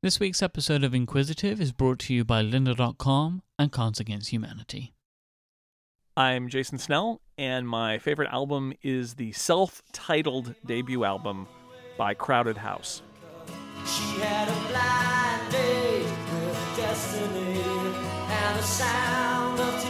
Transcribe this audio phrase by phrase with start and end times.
[0.00, 4.94] This week's episode of Inquisitive is brought to you by Lynda.com and Cards Against Humanity.
[6.16, 11.48] I'm Jason Snell, and my favorite album is the self titled debut album
[11.96, 13.02] by Crowded House.
[13.86, 19.82] She had a blind date with destiny, and the sound of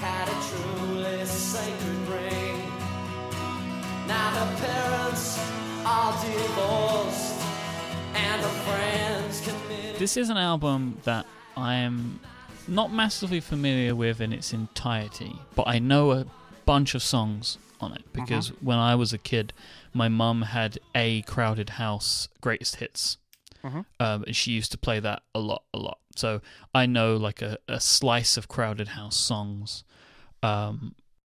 [0.00, 2.56] had a truly sacred ring.
[4.08, 5.38] Now her parents
[5.86, 7.01] are divorced.
[10.02, 12.18] This is an album that I am
[12.66, 16.26] not massively familiar with in its entirety, but I know a
[16.64, 18.58] bunch of songs on it because uh-huh.
[18.62, 19.52] when I was a kid,
[19.94, 23.18] my mum had a Crowded House greatest hits.
[23.62, 23.84] Uh-huh.
[24.00, 25.98] Um, and she used to play that a lot, a lot.
[26.16, 26.40] So
[26.74, 29.84] I know like a, a slice of Crowded House songs.
[30.42, 30.96] Um,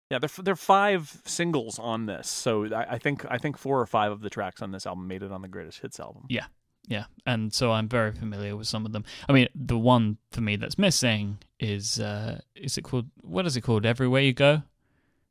[0.08, 3.80] yeah, there there are five singles on this, so I, I, think I think four
[3.80, 6.26] or five of the tracks on this album made it on the greatest hits album.
[6.28, 6.44] Yeah,
[6.88, 9.04] yeah, and so I'm very familiar with some of them.
[9.28, 13.56] I mean, the one for me that's missing is uh is it called what is
[13.56, 13.86] it called?
[13.86, 14.62] Everywhere You Go.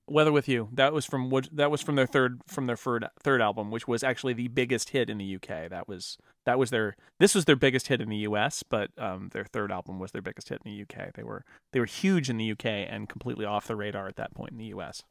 [0.08, 0.70] Weather with You.
[0.74, 3.88] That was from what that was from their third from their third third album, which
[3.88, 5.70] was actually the biggest hit in the UK.
[5.70, 9.30] That was that was their this was their biggest hit in the US, but um,
[9.32, 11.14] their third album was their biggest hit in the UK.
[11.14, 11.44] They were
[11.74, 14.58] they were huge in the UK and completely off the radar at that point in
[14.58, 15.04] the US.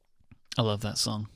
[0.59, 1.29] I love that song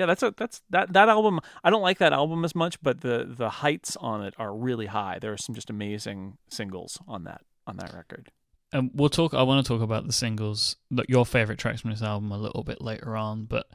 [0.00, 1.40] yeah, that's a that's that that album.
[1.62, 4.86] I don't like that album as much, but the the heights on it are really
[4.86, 5.18] high.
[5.20, 8.32] There are some just amazing singles on that on that record.
[8.72, 9.34] And we'll talk.
[9.34, 10.76] I want to talk about the singles,
[11.06, 13.44] your favorite tracks from this album, a little bit later on.
[13.44, 13.68] But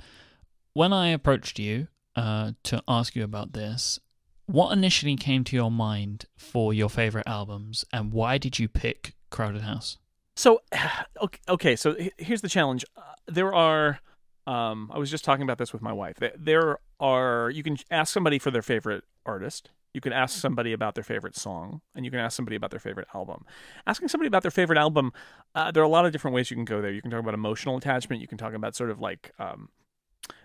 [0.73, 3.99] when I approached you uh, to ask you about this,
[4.47, 9.13] what initially came to your mind for your favorite albums, and why did you pick
[9.29, 9.99] Crowded House?
[10.35, 10.63] So,
[11.21, 12.83] okay, okay so here's the challenge.
[12.97, 13.99] Uh, there are
[14.47, 16.17] um, I was just talking about this with my wife.
[16.37, 19.71] There are you can ask somebody for their favorite artist.
[19.93, 22.81] You can ask somebody about their favorite song, and you can ask somebody about their
[22.81, 23.45] favorite album.
[23.87, 25.13] Asking somebody about their favorite album,
[25.55, 26.91] uh, there are a lot of different ways you can go there.
[26.91, 28.21] You can talk about emotional attachment.
[28.21, 29.69] You can talk about sort of like um,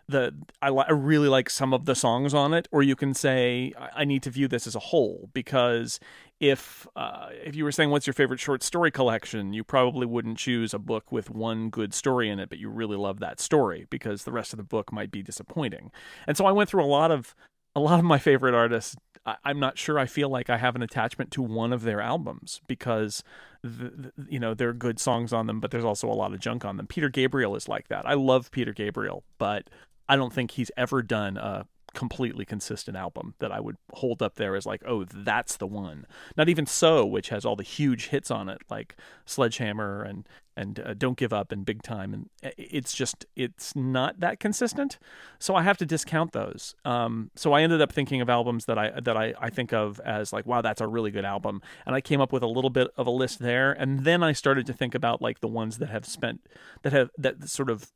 [0.09, 3.13] the I, li- I really like some of the songs on it, or you can
[3.13, 5.99] say I need to view this as a whole because
[6.41, 10.39] if uh, if you were saying what's your favorite short story collection, you probably wouldn't
[10.39, 13.87] choose a book with one good story in it, but you really love that story
[13.91, 15.93] because the rest of the book might be disappointing.
[16.27, 17.35] And so I went through a lot of
[17.77, 18.97] a lot of my favorite artists.
[19.27, 22.01] I, am not sure I feel like I have an attachment to one of their
[22.01, 23.23] albums because
[23.63, 26.33] the, the, you know there are good songs on them, but there's also a lot
[26.33, 26.87] of junk on them.
[26.87, 28.07] Peter Gabriel is like that.
[28.07, 29.69] I love Peter Gabriel, but
[30.09, 34.37] I don't think he's ever done a completely consistent album that I would hold up
[34.37, 36.07] there as like, oh, that's the one.
[36.37, 38.97] Not even so, which has all the huge hits on it, like
[39.27, 43.75] Sledgehammer and and uh, Don't Give Up and Big Time, and uh, it's just it's
[43.75, 44.99] not that consistent.
[45.39, 46.75] So I have to discount those.
[46.85, 50.01] Um, so I ended up thinking of albums that I that I, I think of
[50.01, 52.71] as like, wow, that's a really good album, and I came up with a little
[52.71, 55.79] bit of a list there, and then I started to think about like the ones
[55.79, 56.47] that have spent
[56.83, 57.91] that have that sort of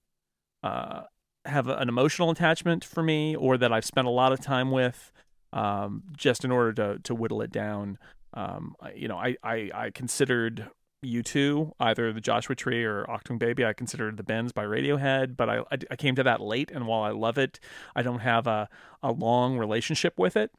[0.62, 1.03] uh,
[1.47, 5.12] have an emotional attachment for me or that I've spent a lot of time with
[5.53, 7.99] um, just in order to to whittle it down.
[8.34, 10.69] Um, you know, I, I, I considered
[11.04, 13.65] U2, either the Joshua Tree or Achtung Baby.
[13.65, 16.87] I considered the Bends by Radiohead, but I, I, I came to that late, and
[16.87, 17.60] while I love it,
[17.94, 18.69] I don't have a,
[19.03, 20.50] a long relationship with it.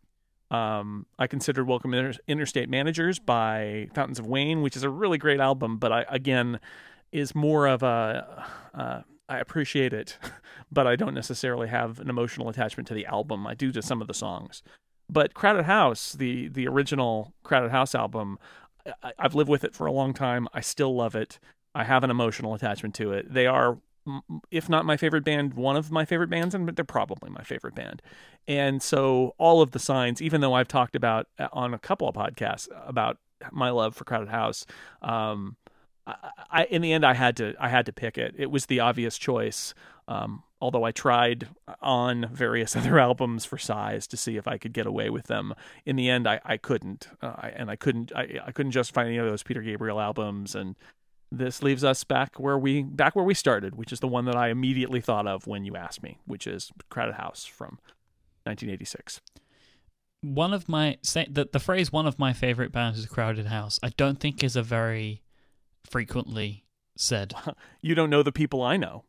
[0.51, 5.17] Um, I considered Welcome Inter- Interstate Managers by Fountains of Wayne, which is a really
[5.17, 6.59] great album, but I again
[7.11, 10.17] is more of a uh, I appreciate it,
[10.71, 13.47] but I don't necessarily have an emotional attachment to the album.
[13.47, 14.61] I do to some of the songs.
[15.09, 18.39] But Crowded House, the the original Crowded House album,
[19.03, 20.47] I, I've lived with it for a long time.
[20.53, 21.39] I still love it.
[21.73, 23.31] I have an emotional attachment to it.
[23.31, 23.77] They are,
[24.49, 27.75] if not my favorite band, one of my favorite bands, and they're probably my favorite
[27.75, 28.01] band.
[28.47, 32.07] And so all of the signs, even though I've talked about uh, on a couple
[32.07, 33.17] of podcasts about
[33.51, 34.65] my love for Crowded House,
[35.01, 35.57] um,
[36.07, 38.35] I, in the end, I had to I had to pick it.
[38.37, 39.73] It was the obvious choice.
[40.07, 41.47] Um, although I tried
[41.81, 45.53] on various other albums for size to see if I could get away with them.
[45.85, 49.05] In the end, I, I couldn't, uh, I, and I couldn't I, I couldn't justify
[49.05, 50.53] any of those Peter Gabriel albums.
[50.53, 50.75] And
[51.31, 54.35] this leaves us back where we back where we started, which is the one that
[54.35, 57.79] I immediately thought of when you asked me, which is Crowded House from
[58.43, 59.21] 1986
[60.21, 63.89] one of my say the phrase one of my favorite bands is crowded house i
[63.89, 65.21] don't think is a very
[65.85, 66.63] frequently
[66.97, 67.33] said.
[67.81, 69.03] You don't know the people I know.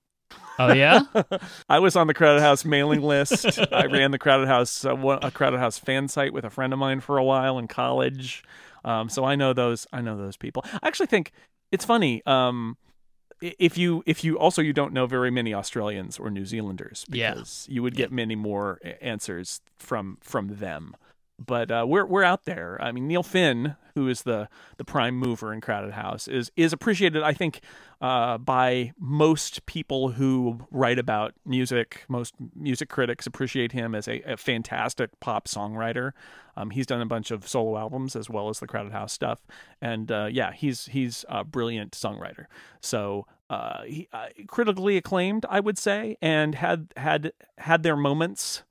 [0.58, 1.00] Oh yeah,
[1.69, 3.58] I was on the Crowded House mailing list.
[3.73, 6.78] I ran the Crowded House uh, a Crowded House fan site with a friend of
[6.78, 8.43] mine for a while in college.
[8.84, 9.87] Um, so I know those.
[9.93, 10.64] I know those people.
[10.82, 11.32] I actually think
[11.73, 12.23] it's funny.
[12.26, 12.76] Um,
[13.40, 17.34] if you if you also you don't know very many Australians or New Zealanders Yeah.
[17.34, 20.96] because you would get many more answers from from them.
[21.44, 22.79] But uh, we're we're out there.
[22.81, 24.49] I mean, Neil Finn, who is the
[24.79, 27.23] the prime mover in Crowded House, is is appreciated.
[27.23, 27.61] I think
[28.00, 32.05] uh, by most people who write about music.
[32.09, 36.12] Most music critics appreciate him as a, a fantastic pop songwriter.
[36.56, 39.47] Um, he's done a bunch of solo albums as well as the Crowded House stuff,
[39.81, 42.47] and uh, yeah, he's he's a brilliant songwriter.
[42.81, 48.62] So uh, he, uh, critically acclaimed, I would say, and had had had their moments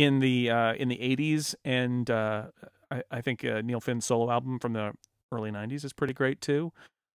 [0.00, 2.46] in the uh, in the 80s, and uh,
[2.90, 4.92] I, I think uh, Neil Finn's solo album from the
[5.30, 6.72] early 90s is pretty great too.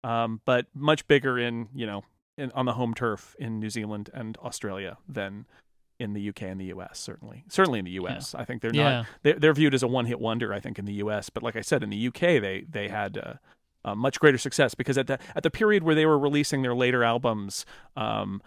[0.03, 2.03] Um, but much bigger in you know
[2.37, 5.45] in, on the home turf in New Zealand and Australia than
[5.99, 6.97] in the UK and the US.
[6.99, 8.33] Certainly, certainly in the US.
[8.33, 8.83] I think they're Yeah.
[8.91, 10.51] not they're, they're viewed as a one hit wonder.
[10.51, 13.17] I think in the US, but like I said, in the UK they they had.
[13.17, 13.33] Uh,
[13.83, 16.75] uh, much greater success because at the at the period where they were releasing their
[16.75, 17.65] later albums,
[17.97, 18.39] um,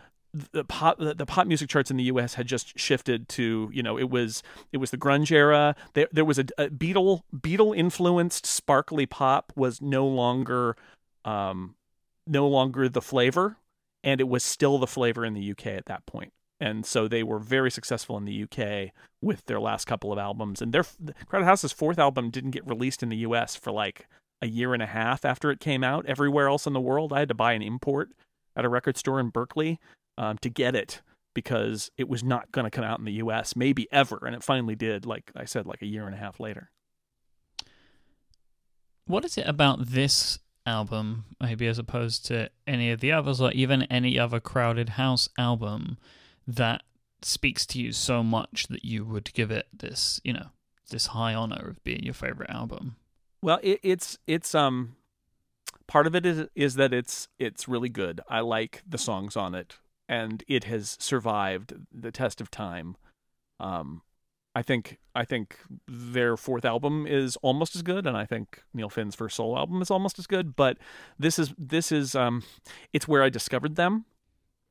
[0.52, 2.34] the pop the, pop music charts in the U.S.
[2.34, 4.42] had just shifted to you know it was
[4.72, 5.76] it was the grunge era.
[5.94, 10.76] There there was a, a Beatle Beatle influenced sparkly pop was no longer
[11.24, 11.76] um
[12.26, 13.56] no longer the flavor,
[14.02, 16.32] and it was still the flavor in the UK at that point.
[16.60, 20.62] And so they were very successful in the UK with their last couple of albums.
[20.62, 20.84] And their
[21.26, 24.08] Crowded House's fourth album didn't get released in the US for like
[24.40, 26.06] a year and a half after it came out.
[26.06, 28.10] Everywhere else in the world, I had to buy an import
[28.56, 29.80] at a record store in Berkeley
[30.18, 31.02] um, to get it
[31.34, 34.20] because it was not going to come out in the US, maybe ever.
[34.24, 36.70] And it finally did, like I said, like a year and a half later.
[39.06, 43.52] What is it about this album, maybe as opposed to any of the others, or
[43.52, 45.98] even any other Crowded House album,
[46.46, 46.82] that
[47.20, 50.46] speaks to you so much that you would give it this, you know,
[50.90, 52.96] this high honor of being your favorite album?
[53.42, 54.96] Well, it, it's it's um
[55.86, 58.20] part of it is is that it's it's really good.
[58.28, 59.76] I like the songs on it,
[60.14, 62.96] and it has survived the test of time.
[63.58, 64.02] Um,
[64.54, 65.58] I think I think
[65.88, 69.82] their fourth album is almost as good, and I think Neil Finn's first solo album
[69.82, 70.54] is almost as good.
[70.54, 70.78] But
[71.18, 72.44] this is this is um,
[72.92, 74.04] it's where I discovered them.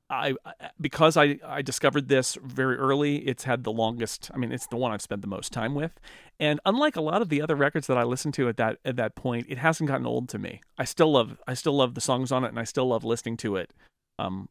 [0.09, 0.35] I
[0.79, 3.17] because I I discovered this very early.
[3.27, 4.31] It's had the longest.
[4.33, 5.99] I mean, it's the one I've spent the most time with.
[6.39, 8.95] And unlike a lot of the other records that I listened to at that at
[8.95, 10.61] that point, it hasn't gotten old to me.
[10.77, 13.35] I still love I still love the songs on it, and I still love listening
[13.37, 13.73] to it,
[14.17, 14.47] um,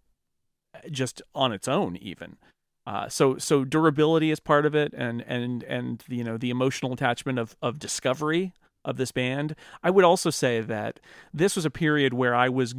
[0.91, 2.37] just on its own even.
[2.87, 6.93] Uh, so so durability is part of it, and and and you know the emotional
[6.93, 8.53] attachment of of discovery
[8.85, 9.55] of this band.
[9.83, 10.99] I would also say that
[11.33, 12.75] this was a period where I was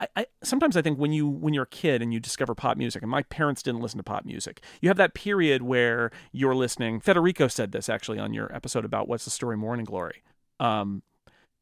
[0.00, 2.76] I, I, sometimes I think when you when you're a kid and you discover pop
[2.76, 6.54] music, and my parents didn't listen to pop music, you have that period where you're
[6.54, 7.00] listening.
[7.00, 10.22] Federico said this actually on your episode about what's the story Morning Glory.
[10.60, 11.02] Um,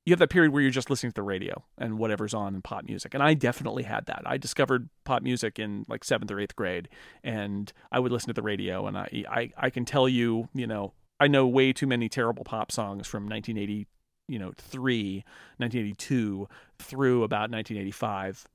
[0.05, 2.62] you have that period where you're just listening to the radio and whatever's on in
[2.62, 4.23] pop music, and I definitely had that.
[4.27, 6.89] I discovered pop music in like seventh or eighth grade,
[7.23, 10.67] and I would listen to the radio, and I I, I can tell you, you
[10.67, 13.87] know, I know way too many terrible pop songs from 1980
[14.29, 15.25] you know 3
[15.59, 16.49] 1982
[16.79, 18.47] through about 1985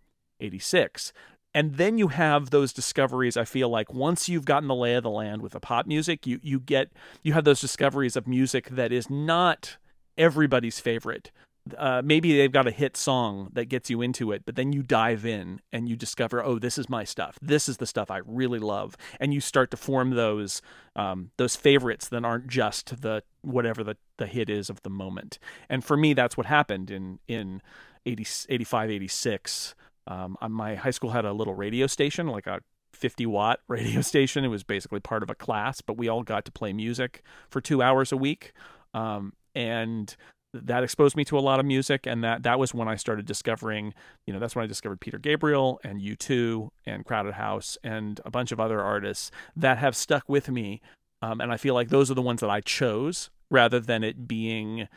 [0.42, 1.14] 86
[1.54, 5.04] and then you have those discoveries i feel like once you've gotten the lay of
[5.04, 6.92] the land with the pop music you you get
[7.22, 9.78] you have those discoveries of music that is not
[10.20, 11.32] everybody's favorite
[11.78, 14.82] uh, maybe they've got a hit song that gets you into it, but then you
[14.82, 17.38] dive in and you discover, oh, this is my stuff.
[17.42, 20.62] This is the stuff I really love, and you start to form those
[20.96, 25.40] um, those favorites that aren't just the whatever the, the hit is of the moment.
[25.70, 27.62] And for me, that's what happened in in
[28.06, 29.76] 80, 85, 86.
[30.08, 32.62] Um, my high school had a little radio station, like a
[32.94, 34.44] 50 watt radio station.
[34.44, 37.62] It was basically part of a class, but we all got to play music for
[37.62, 38.54] two hours a week.
[38.94, 40.16] Um, and
[40.54, 43.26] that exposed me to a lot of music and that that was when I started
[43.26, 43.94] discovering,
[44.26, 48.32] you know, that's when I discovered Peter Gabriel and U2 and Crowded House and a
[48.32, 50.82] bunch of other artists that have stuck with me.
[51.22, 54.28] Um, and I feel like those are the ones that I chose rather than it
[54.28, 54.88] being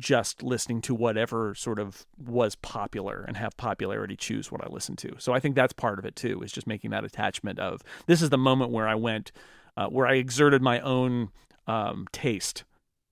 [0.00, 4.96] just listening to whatever sort of was popular and have popularity choose what I listen
[4.96, 5.14] to.
[5.18, 8.22] So I think that's part of it too, is just making that attachment of this
[8.22, 9.30] is the moment where I went,
[9.76, 11.28] uh, where I exerted my own
[11.66, 12.64] um, taste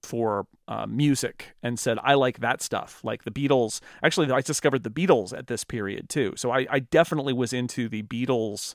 [0.04, 3.80] for uh, music and said I like that stuff, like the Beatles.
[4.02, 7.88] Actually, I discovered the Beatles at this period too, so I, I definitely was into
[7.88, 8.74] the Beatles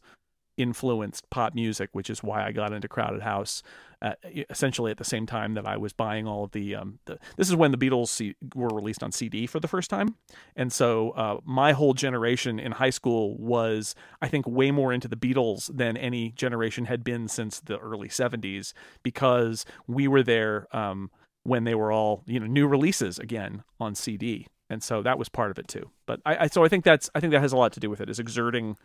[0.60, 3.64] influenced pop music, which is why I got into Crowded House.
[4.02, 4.14] Uh,
[4.50, 7.50] essentially, at the same time that I was buying all of the, um, the this
[7.50, 10.16] is when the Beatles C- were released on CD for the first time,
[10.56, 15.10] and so uh, my whole generation in high school was, I think, way more into
[15.10, 18.72] the Beatles than any generation had been since the early '70s
[19.04, 21.12] because we were there um,
[21.50, 24.48] when they were all, you know, new releases again on CD.
[24.70, 25.90] and so that was part of it too.
[26.06, 27.90] But I, I so I think that's I think that has a lot to do
[27.90, 28.78] with it is exerting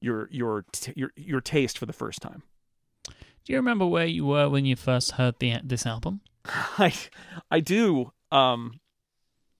[0.00, 2.42] your your t- your your taste for the first time.
[3.08, 6.20] Do you remember where you were when you first heard the this album?
[6.78, 6.94] I
[7.50, 8.12] I do.
[8.30, 8.80] Um,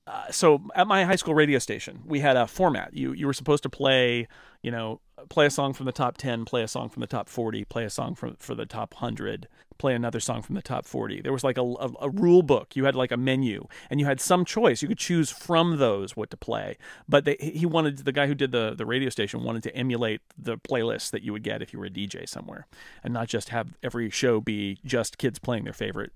[0.07, 2.95] uh, so at my high school radio station, we had a format.
[2.95, 4.29] You you were supposed to play,
[4.63, 7.29] you know, play a song from the top 10, play a song from the top
[7.29, 10.85] 40, play a song from for the top 100, play another song from the top
[10.85, 11.23] 40.
[11.23, 12.77] There was like a, a, a, rule book.
[12.77, 14.83] You had like a menu and you had some choice.
[14.83, 16.77] You could choose from those what to play.
[17.09, 20.21] But they, he wanted, the guy who did the, the radio station wanted to emulate
[20.37, 22.67] the playlists that you would get if you were a DJ somewhere
[23.03, 26.13] and not just have every show be just kids playing their favorite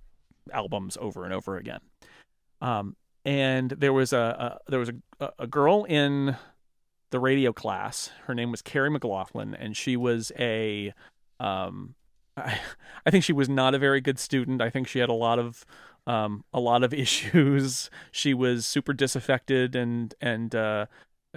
[0.53, 1.81] albums over and over again.
[2.61, 6.37] Um, and there was a, a there was a, a girl in
[7.11, 8.11] the radio class.
[8.27, 10.93] Her name was Carrie McLaughlin, and she was a
[11.41, 11.95] um,
[12.37, 12.61] I,
[13.07, 14.63] I think she was not a very good student.
[14.63, 15.65] I think she had a lot of
[16.07, 17.91] um, a lot of issues.
[18.11, 20.87] She was super disaffected and and uh,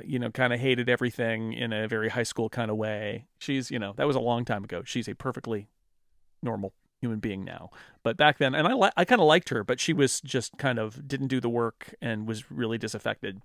[0.03, 3.27] you know kind of hated everything in a very high school kind of way.
[3.39, 4.83] She's you know that was a long time ago.
[4.85, 5.69] She's a perfectly
[6.43, 7.71] normal human being now.
[8.03, 10.57] But back then, and I li- I kind of liked her, but she was just
[10.57, 13.41] kind of didn't do the work and was really disaffected.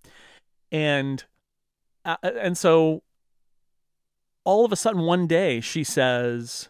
[0.71, 1.25] And
[2.05, 3.03] uh, and so
[4.45, 6.69] all of a sudden one day she says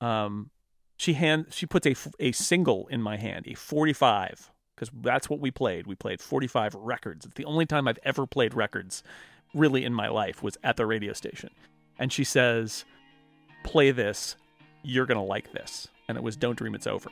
[0.00, 0.50] um
[0.96, 5.40] she hand she puts a a single in my hand, a 45 because that's what
[5.40, 5.86] we played.
[5.86, 7.24] We played 45 records.
[7.24, 9.02] It's the only time I've ever played records
[9.54, 11.50] really in my life was at the radio station.
[11.98, 12.84] And she says,
[13.62, 14.34] "Play this.
[14.82, 17.10] You're going to like this." And it was Don't Dream It's Over.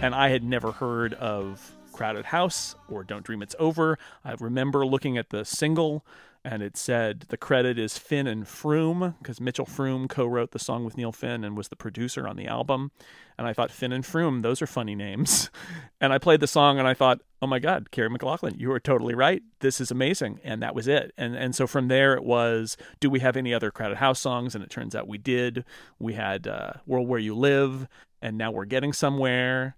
[0.00, 3.98] And I had never heard of Crowded House or Don't Dream It's Over.
[4.24, 6.04] I remember looking at the single
[6.50, 10.82] and it said the credit is Finn and Froom because Mitchell Froom co-wrote the song
[10.82, 12.90] with Neil Finn and was the producer on the album.
[13.36, 15.50] And I thought Finn and Froom, those are funny names.
[16.00, 18.78] And I played the song and I thought, oh my God, Carrie McLaughlin, you were
[18.78, 19.42] totally right.
[19.58, 20.38] This is amazing.
[20.44, 21.12] And that was it.
[21.18, 24.54] And and so from there it was, do we have any other Crowded House songs?
[24.54, 25.64] And it turns out we did.
[25.98, 27.88] We had uh, World Where You Live,
[28.22, 29.74] and now we're getting somewhere.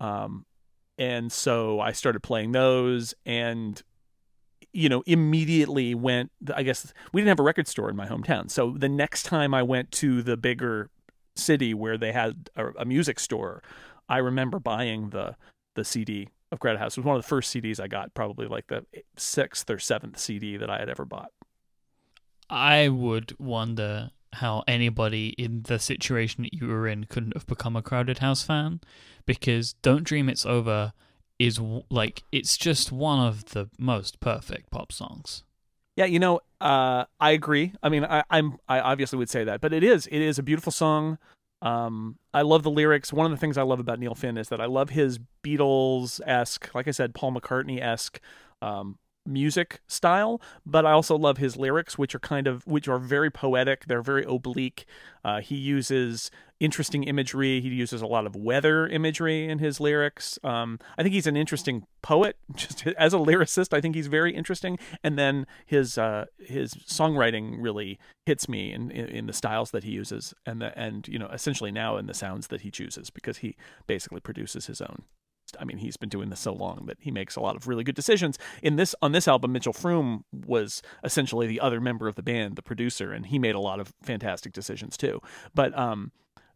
[0.00, 0.46] Um,
[0.96, 3.82] and so I started playing those and
[4.72, 6.30] you know, immediately went.
[6.54, 9.54] I guess we didn't have a record store in my hometown, so the next time
[9.54, 10.90] I went to the bigger
[11.36, 13.62] city where they had a, a music store,
[14.08, 15.36] I remember buying the
[15.74, 16.96] the CD of Crowded House.
[16.96, 18.84] It was one of the first CDs I got, probably like the
[19.16, 21.30] sixth or seventh CD that I had ever bought.
[22.48, 27.76] I would wonder how anybody in the situation that you were in couldn't have become
[27.76, 28.80] a Crowded House fan
[29.26, 30.92] because Don't Dream It's Over
[31.40, 35.42] is like it's just one of the most perfect pop songs.
[35.96, 37.72] Yeah, you know, uh, I agree.
[37.82, 40.42] I mean, I, I'm I obviously would say that, but it is it is a
[40.42, 41.18] beautiful song.
[41.62, 43.12] Um, I love the lyrics.
[43.12, 46.20] One of the things I love about Neil Finn is that I love his Beatles
[46.26, 48.20] esque, like I said, Paul McCartney esque
[48.62, 52.98] um, music style, but I also love his lyrics, which are kind of which are
[52.98, 53.86] very poetic.
[53.86, 54.86] They're very oblique.
[55.24, 57.60] Uh, he uses interesting imagery.
[57.60, 60.38] He uses a lot of weather imagery in his lyrics.
[60.44, 62.36] Um, I think he's an interesting poet.
[62.54, 64.78] Just as a lyricist, I think he's very interesting.
[65.02, 69.84] And then his uh, his songwriting really hits me in, in, in the styles that
[69.84, 73.10] he uses, and the and you know essentially now in the sounds that he chooses
[73.10, 75.04] because he basically produces his own
[75.58, 77.84] I mean, he's been doing this so long that he makes a lot of really
[77.84, 78.38] good decisions.
[78.62, 82.56] In this on this album, Mitchell Froom was essentially the other member of the band,
[82.56, 85.20] the producer, and he made a lot of fantastic decisions too.
[85.54, 86.12] But um,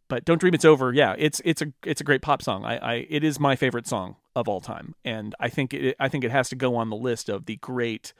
[0.07, 2.63] but Don't Dream It's Over, yeah, it's it's a it's a great pop song.
[2.63, 6.09] I, I it is my favorite song of all time, and I think it I
[6.09, 8.13] think it has to go on the list of the great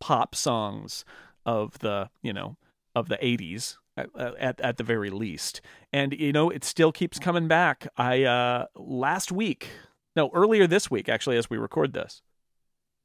[0.00, 1.04] pop songs
[1.44, 2.56] of the you know
[2.94, 5.60] of the 80s at, at, at the very least.
[5.92, 7.88] And you know, it still keeps coming back.
[7.96, 9.70] I uh last week
[10.16, 12.22] no, earlier this week, actually, as we record this,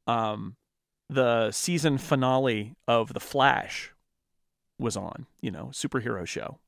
[0.06, 0.56] um,
[1.08, 3.92] the season finale of The Flash
[4.78, 6.58] was on, you know, superhero show.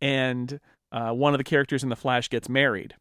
[0.00, 0.60] And
[0.90, 2.94] uh, one of the characters in The Flash gets married.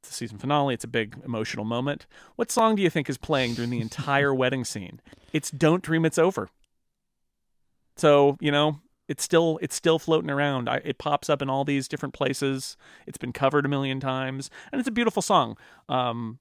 [0.00, 0.74] It's the season finale.
[0.74, 2.06] It's a big emotional moment.
[2.36, 5.00] What song do you think is playing during the entire wedding scene?
[5.32, 6.48] It's Don't Dream It's Over.
[7.96, 10.68] So, you know, it's still it's still floating around.
[10.68, 12.76] I, it pops up in all these different places.
[13.06, 15.56] It's been covered a million times, and it's a beautiful song.
[15.88, 16.38] Um,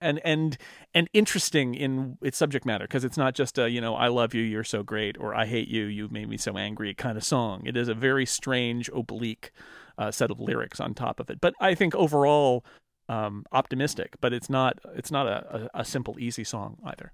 [0.00, 0.56] and and
[0.94, 4.34] and interesting in its subject matter because it's not just a you know I love
[4.34, 7.24] you, you're so great, or I hate you, you've made me so angry kind of
[7.24, 7.62] song.
[7.66, 9.50] It is a very strange, oblique
[9.96, 11.40] uh, set of lyrics on top of it.
[11.40, 12.64] But I think overall,
[13.08, 17.12] um, optimistic, but it's not it's not a, a, a simple easy song either.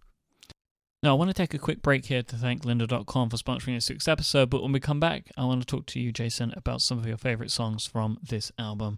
[1.04, 3.90] Now, I want to take a quick break here to thank lynda.com for sponsoring this
[3.90, 6.80] week's episode, but when we come back, I want to talk to you, Jason, about
[6.80, 8.96] some of your favorite songs from this album.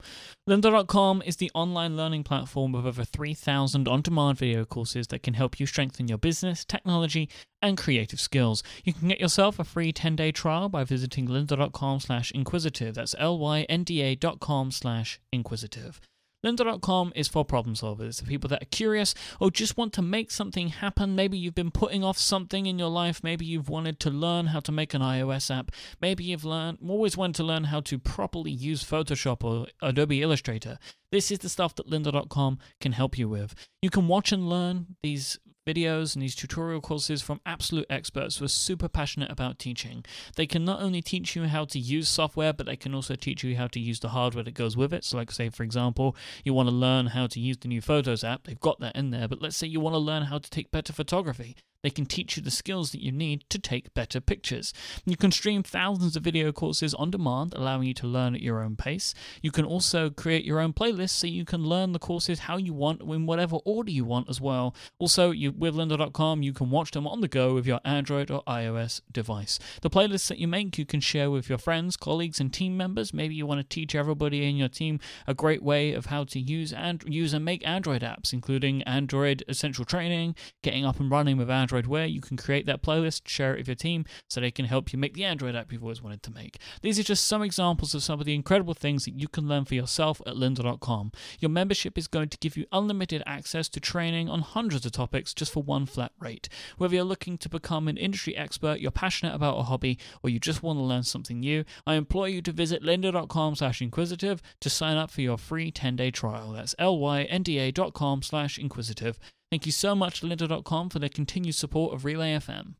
[0.48, 5.34] Lynda.com is the online learning platform with over 3,000 on demand video courses that can
[5.34, 7.28] help you strengthen your business, technology,
[7.60, 8.62] and creative skills.
[8.84, 12.94] You can get yourself a free 10-day trial by visiting lynda.com slash inquisitive.
[12.94, 16.00] That's L-Y-N-D-A dot com slash inquisitive.
[16.44, 20.30] Lynda.com is for problem solvers, for people that are curious or just want to make
[20.30, 21.16] something happen.
[21.16, 23.22] Maybe you've been putting off something in your life.
[23.22, 25.72] Maybe you've wanted to learn how to make an iOS app.
[26.00, 30.78] Maybe you've learned, always wanted to learn how to properly use Photoshop or Adobe Illustrator.
[31.10, 33.54] This is the stuff that lynda.com can help you with.
[33.80, 38.44] You can watch and learn these videos and these tutorial courses from absolute experts who
[38.44, 40.04] are super passionate about teaching.
[40.36, 43.44] They can not only teach you how to use software, but they can also teach
[43.44, 45.04] you how to use the hardware that goes with it.
[45.04, 48.24] So, like, say, for example, you want to learn how to use the new Photos
[48.24, 50.50] app, they've got that in there, but let's say you want to learn how to
[50.50, 51.56] take better photography.
[51.82, 54.72] They can teach you the skills that you need to take better pictures.
[55.04, 58.62] You can stream thousands of video courses on demand, allowing you to learn at your
[58.62, 59.14] own pace.
[59.42, 62.72] You can also create your own playlists so you can learn the courses how you
[62.72, 64.74] want in whatever order you want as well.
[64.98, 68.42] Also, you, with lynda.com, you can watch them on the go with your Android or
[68.44, 69.58] iOS device.
[69.82, 73.14] The playlists that you make, you can share with your friends, colleagues, and team members.
[73.14, 76.40] Maybe you want to teach everybody in your team a great way of how to
[76.40, 81.36] use and use and make Android apps, including Android Essential Training, getting up and running
[81.36, 84.40] with Android Android Wear, you can create that playlist, share it with your team, so
[84.40, 86.58] they can help you make the Android app you've always wanted to make.
[86.80, 89.64] These are just some examples of some of the incredible things that you can learn
[89.64, 91.10] for yourself at lynda.com.
[91.40, 95.34] Your membership is going to give you unlimited access to training on hundreds of topics
[95.34, 96.48] just for one flat rate.
[96.78, 100.38] Whether you're looking to become an industry expert, you're passionate about a hobby, or you
[100.38, 104.70] just want to learn something new, I implore you to visit lynda.com slash inquisitive to
[104.70, 106.52] sign up for your free 10-day trial.
[106.52, 109.18] That's L-Y-N-D-A dot com slash inquisitive.
[109.50, 112.74] Thank you so much lynda.com for their continued support of Relay FM.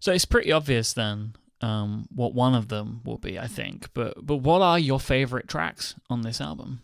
[0.00, 3.88] So it's pretty obvious then um, what one of them will be, I think.
[3.94, 6.80] But but what are your favorite tracks on this album?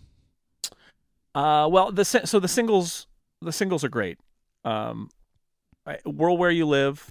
[1.35, 3.07] Uh, well, the so the singles
[3.41, 4.19] the singles are great.
[4.65, 5.11] Um,
[6.05, 7.11] World Where You Live.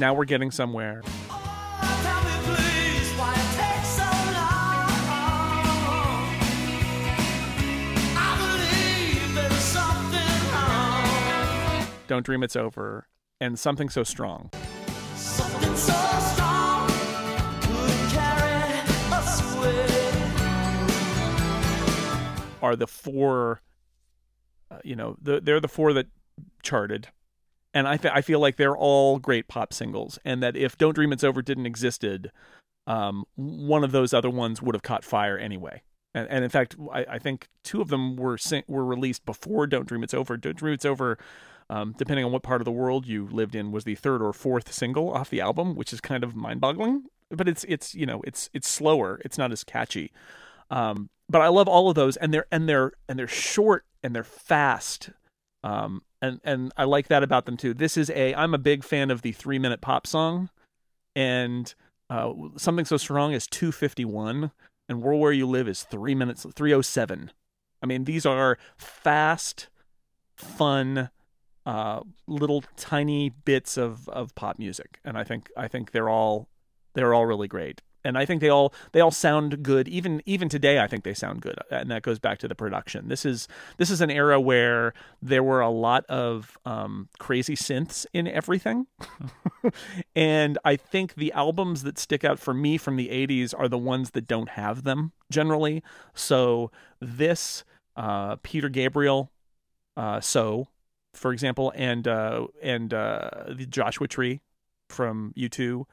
[0.00, 1.02] Now we're getting somewhere.
[12.08, 13.08] Don't Dream It's Over,
[13.42, 14.50] and Something So Strong.
[15.16, 16.90] Something so strong
[22.62, 23.60] are the four,
[24.70, 26.06] uh, you know, the, they're the four that
[26.62, 27.08] charted.
[27.72, 30.94] And I, th- I feel like they're all great pop singles, and that if Don't
[30.94, 32.32] Dream It's Over didn't existed,
[32.86, 35.82] um, one of those other ones would have caught fire anyway.
[36.12, 39.66] And, and in fact, I, I think two of them were sing- were released before
[39.68, 40.36] Don't Dream It's Over.
[40.36, 41.16] Don't Dream It's Over
[41.70, 44.32] um, depending on what part of the world you lived in, was the third or
[44.32, 47.04] fourth single off the album, which is kind of mind-boggling.
[47.30, 49.20] But it's it's you know it's it's slower.
[49.24, 50.10] It's not as catchy.
[50.68, 54.16] Um, but I love all of those, and they're and they're and they're short and
[54.16, 55.10] they're fast.
[55.62, 57.74] Um, and and I like that about them too.
[57.74, 60.50] This is a I'm a big fan of the three minute pop song,
[61.14, 61.74] and
[62.08, 64.50] uh, something so strong as 251,
[64.88, 67.30] and World Where You Live is three minutes 307.
[67.82, 69.68] I mean, these are fast,
[70.36, 71.10] fun
[71.66, 76.48] uh, little tiny bits of, of pop music, and I think I think they're all
[76.94, 79.88] they're all really great, and I think they all they all sound good.
[79.88, 83.08] Even even today, I think they sound good, and that goes back to the production.
[83.08, 88.06] This is this is an era where there were a lot of um, crazy synths
[88.12, 88.86] in everything,
[90.16, 93.78] and I think the albums that stick out for me from the '80s are the
[93.78, 95.82] ones that don't have them generally.
[96.14, 97.64] So this
[97.96, 99.30] uh, Peter Gabriel,
[99.96, 100.68] uh, so
[101.14, 104.40] for example, and uh, and uh, the Joshua Tree
[104.88, 105.84] from U2,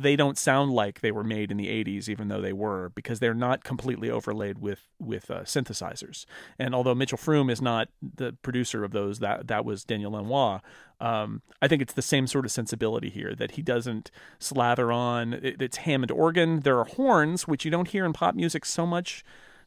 [0.00, 3.20] they don't sound like they were made in the 80s, even though they were, because
[3.20, 6.26] they're not completely overlaid with with uh, synthesizers.
[6.58, 10.60] And although Mitchell Froom is not the producer of those, that that was Daniel Lanois.
[11.00, 15.34] Um, I think it's the same sort of sensibility here that he doesn't slather on.
[15.34, 16.60] It, it's Hammond organ.
[16.60, 19.24] There are horns, which you don't hear in pop music so much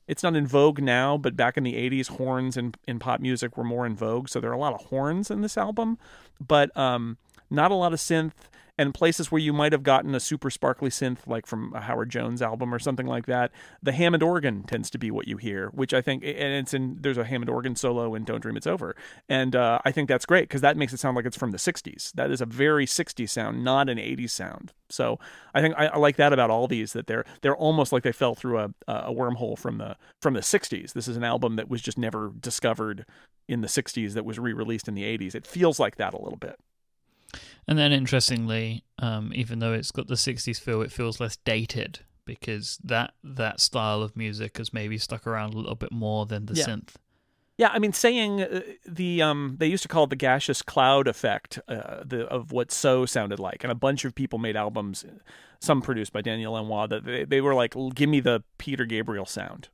[0.07, 3.57] it's not in vogue now, but back in the 80s, horns in, in pop music
[3.57, 4.29] were more in vogue.
[4.29, 5.97] So there are a lot of horns in this album,
[6.45, 7.17] but um,
[7.49, 8.31] not a lot of synth.
[8.77, 12.09] And places where you might have gotten a super sparkly synth like from a Howard
[12.09, 15.69] Jones album or something like that, the Hammond organ tends to be what you hear,
[15.69, 18.67] which I think and it's in there's a Hammond organ solo in Don't Dream It's
[18.67, 18.95] Over,
[19.27, 21.57] and uh, I think that's great because that makes it sound like it's from the
[21.57, 22.11] '60s.
[22.13, 24.73] That is a very '60s sound, not an '80s sound.
[24.89, 25.19] So
[25.53, 28.11] I think I, I like that about all these that they're they're almost like they
[28.11, 30.93] fell through a a wormhole from the from the '60s.
[30.93, 33.05] This is an album that was just never discovered
[33.47, 36.37] in the 60s that was re-released in the 80s it feels like that a little
[36.37, 36.59] bit
[37.67, 41.99] and then interestingly um, even though it's got the 60s feel it feels less dated
[42.25, 46.45] because that that style of music has maybe stuck around a little bit more than
[46.45, 46.65] the Yeah.
[46.65, 46.95] synth.
[47.57, 51.07] Yeah i mean saying uh, the um they used to call it the gaseous cloud
[51.07, 53.63] effect uh, the of what so sounded like.
[53.63, 55.05] And a bunch of people made albums
[55.59, 59.25] some produced by daniel lanois that they, they were like give me the peter gabriel
[59.25, 59.69] sound.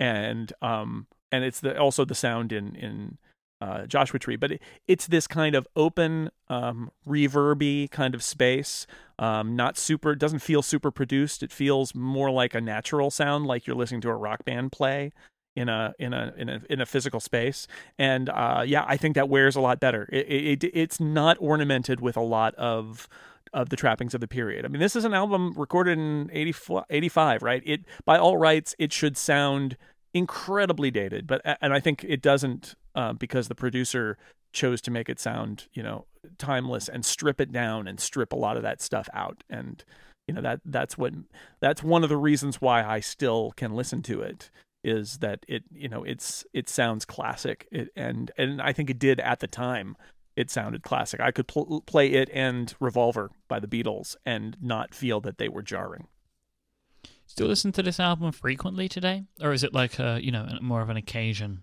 [0.00, 3.18] And um and it's the also the sound in in
[3.60, 8.86] uh, Joshua Tree, but it, it's this kind of open, um, reverby kind of space.
[9.18, 11.42] Um, not super, it doesn't feel super produced.
[11.42, 15.12] It feels more like a natural sound, like you're listening to a rock band play
[15.56, 17.66] in a in a in a in a physical space.
[17.98, 20.08] And uh, yeah, I think that wears a lot better.
[20.12, 23.08] It, it, it it's not ornamented with a lot of
[23.52, 24.64] of the trappings of the period.
[24.64, 27.62] I mean, this is an album recorded in 84, 85, right?
[27.64, 29.76] It by all rights, it should sound
[30.18, 34.18] incredibly dated, but and I think it doesn't uh, because the producer
[34.52, 36.06] chose to make it sound, you know,
[36.38, 39.44] timeless and strip it down and strip a lot of that stuff out.
[39.48, 39.84] And
[40.26, 41.14] you know that that's what
[41.60, 44.50] that's one of the reasons why I still can listen to it
[44.84, 48.98] is that it you know it's it sounds classic it, and and I think it
[48.98, 49.96] did at the time
[50.36, 51.18] it sounded classic.
[51.18, 55.48] I could pl- play it and Revolver by the Beatles and not feel that they
[55.48, 56.06] were jarring.
[57.28, 60.80] Still listen to this album frequently today or is it like a you know more
[60.82, 61.62] of an occasion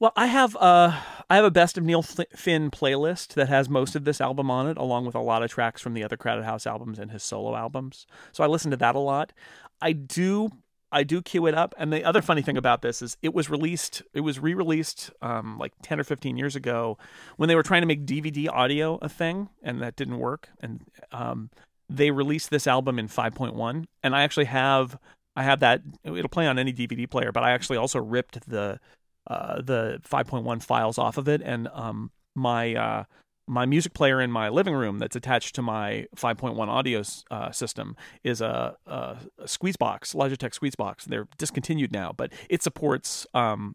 [0.00, 0.98] Well, I have uh
[1.30, 4.68] I have a best of Neil Finn playlist that has most of this album on
[4.68, 7.22] it, along with a lot of tracks from the other Crowded House albums and his
[7.22, 8.04] solo albums.
[8.32, 9.32] So I listen to that a lot.
[9.80, 10.50] I do
[10.90, 13.48] I do queue it up, and the other funny thing about this is it was
[13.48, 16.98] released it was re-released um, like ten or fifteen years ago
[17.36, 20.48] when they were trying to make DVD audio a thing, and that didn't work.
[20.60, 20.80] And
[21.12, 21.50] um,
[21.88, 24.98] they released this album in 5.1, and I actually have
[25.34, 25.82] I have that.
[26.04, 28.80] It'll play on any DVD player, but I actually also ripped the
[29.26, 33.04] uh, the 5.1 files off of it, and um, my uh,
[33.46, 37.96] my music player in my living room that's attached to my 5.1 audio uh, system
[38.22, 41.04] is a, a, a Squeezebox, Logitech Squeezebox.
[41.04, 43.74] They're discontinued now, but it supports um,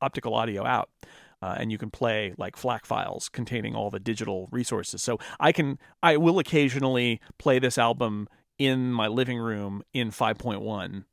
[0.00, 0.90] optical audio out.
[1.42, 5.02] Uh, and you can play like FLAC files containing all the digital resources.
[5.02, 11.04] So I can, I will occasionally play this album in my living room in 5.1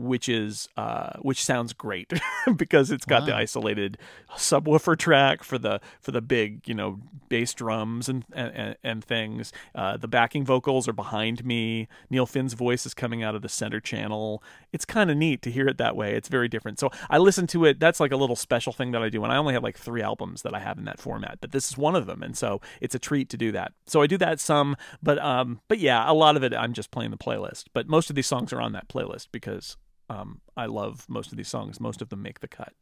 [0.00, 2.12] which is uh which sounds great
[2.56, 3.98] because it's got the isolated
[4.36, 9.52] subwoofer track for the for the big you know bass drums and and, and things.
[9.74, 11.88] Uh the backing vocals are behind me.
[12.08, 14.42] Neil finn's voice is coming out of the center channel.
[14.72, 16.14] It's kind of neat to hear it that way.
[16.14, 16.78] It's very different.
[16.78, 17.78] So i listen to it.
[17.78, 20.02] That's like a little special thing that i do and i only have like three
[20.02, 22.60] albums that i have in that format but this is one of them and so
[22.80, 23.72] it's a treat to do that.
[23.86, 26.90] So i do that some but um but yeah a lot of it i'm just
[26.90, 27.64] playing the playlist.
[27.72, 29.76] But most of these songs are on that playlist because
[30.10, 31.80] um, I love most of these songs.
[31.80, 32.72] Most of them make the cut.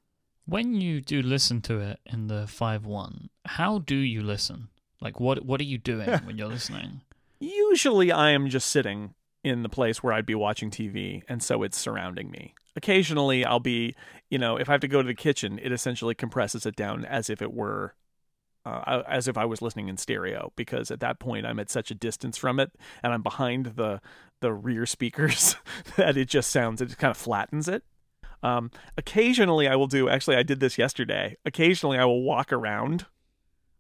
[0.47, 4.69] When you do listen to it in the five one, how do you listen?
[5.01, 7.03] Like what what are you doing when you're listening?
[7.39, 9.15] Usually, I am just sitting
[9.45, 12.55] in the place where I'd be watching TV, and so it's surrounding me.
[12.75, 13.95] Occasionally, I'll be,
[14.31, 17.05] you know, if I have to go to the kitchen, it essentially compresses it down
[17.05, 17.95] as if it were.
[18.65, 21.91] Uh, as if I was listening in stereo, because at that point I'm at such
[21.91, 22.71] a distance from it,
[23.03, 24.01] and I'm behind the
[24.41, 25.57] the rear speakers
[25.97, 27.83] that it just sounds it kind of flattens it.
[28.43, 30.09] Um, occasionally, I will do.
[30.09, 31.37] Actually, I did this yesterday.
[31.45, 33.07] Occasionally, I will walk around,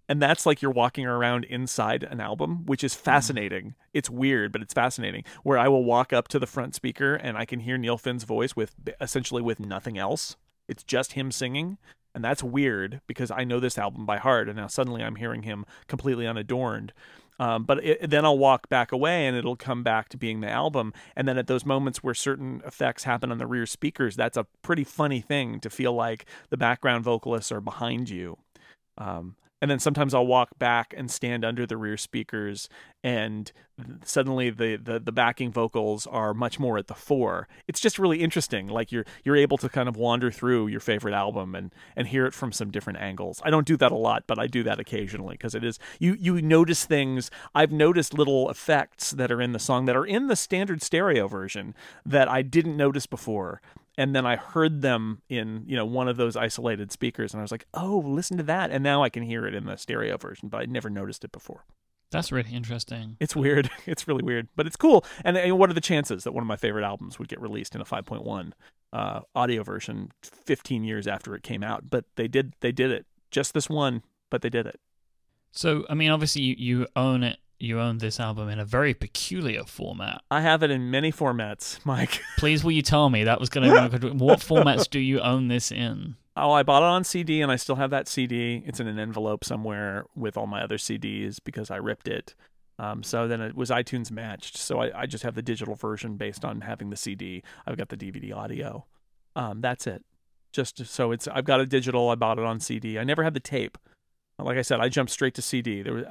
[0.08, 3.74] and that's like you're walking around inside an album, which is fascinating.
[3.92, 5.24] It's weird, but it's fascinating.
[5.42, 8.24] Where I will walk up to the front speaker and I can hear Neil Finn's
[8.24, 10.36] voice with essentially with nothing else.
[10.66, 11.78] It's just him singing,
[12.14, 15.42] and that's weird because I know this album by heart, and now suddenly I'm hearing
[15.42, 16.92] him completely unadorned.
[17.40, 20.50] Um, but it, then I'll walk back away and it'll come back to being the
[20.50, 20.92] album.
[21.14, 24.46] And then at those moments where certain effects happen on the rear speakers, that's a
[24.62, 28.38] pretty funny thing to feel like the background vocalists are behind you.
[28.96, 32.68] Um, and then sometimes I'll walk back and stand under the rear speakers,
[33.02, 33.50] and
[34.04, 37.48] suddenly the, the the backing vocals are much more at the fore.
[37.66, 38.68] It's just really interesting.
[38.68, 42.26] Like you're you're able to kind of wander through your favorite album and and hear
[42.26, 43.40] it from some different angles.
[43.44, 46.16] I don't do that a lot, but I do that occasionally because it is you
[46.18, 47.30] you notice things.
[47.54, 51.28] I've noticed little effects that are in the song that are in the standard stereo
[51.28, 53.60] version that I didn't notice before
[53.98, 57.42] and then I heard them in you know one of those isolated speakers, and I
[57.42, 60.16] was like, "Oh, listen to that!" And now I can hear it in the stereo
[60.16, 61.64] version, but I'd never noticed it before.
[62.10, 63.18] That's really interesting.
[63.20, 63.68] It's weird.
[63.86, 65.04] It's really weird, but it's cool.
[65.24, 67.74] And, and what are the chances that one of my favorite albums would get released
[67.74, 68.52] in a 5.1
[68.92, 71.90] uh, audio version 15 years after it came out?
[71.90, 72.54] But they did.
[72.60, 73.06] They did it.
[73.30, 74.78] Just this one, but they did it.
[75.52, 77.38] So, I mean, obviously, you, you own it.
[77.60, 80.22] You own this album in a very peculiar format.
[80.30, 82.20] I have it in many formats, Myke.
[82.36, 83.74] Please, will you tell me that was going to?
[83.74, 84.14] Work.
[84.14, 86.16] What formats do you own this in?
[86.36, 88.62] Oh, I bought it on CD, and I still have that CD.
[88.64, 92.36] It's in an envelope somewhere with all my other CDs because I ripped it.
[92.78, 94.56] Um, so then it was iTunes matched.
[94.56, 97.42] So I, I, just have the digital version based on having the CD.
[97.66, 98.86] I've got the DVD audio.
[99.34, 100.04] Um, that's it.
[100.52, 102.08] Just so it's I've got a digital.
[102.08, 102.98] I bought it on CD.
[102.98, 103.76] I never had the tape.
[104.38, 105.82] Like I said, I jumped straight to CD.
[105.82, 106.04] There was,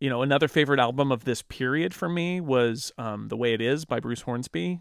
[0.00, 3.60] you know, another favorite album of this period for me was um, "The Way It
[3.60, 4.80] Is" by Bruce Hornsby